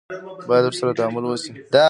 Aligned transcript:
باید 0.49 0.63
ورسره 0.65 0.93
تعامل 0.99 1.23
وشي. 1.25 1.49